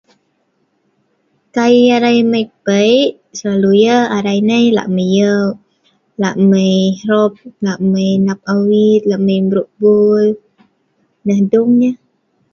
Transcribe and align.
Kai 1.55 1.77
arai 1.95 2.19
mai 2.31 2.45
pei' 2.65 3.11
selalu 3.37 3.71
yah 3.83 4.03
arai 4.17 4.39
nai 4.49 4.65
lah' 4.77 4.91
mai 4.95 5.09
yeu' 5.17 5.57
lah 6.21 6.35
mai 6.49 6.73
hrop, 7.01 7.33
lah 7.65 7.77
mai 7.91 8.11
nap 8.27 8.39
awit, 8.53 9.01
lah 9.09 9.21
mai 9.25 9.39
mru' 9.47 9.71
bul, 9.81 10.25
nah 11.25 11.39
dung 11.51 11.71
nyeh. 11.79 11.97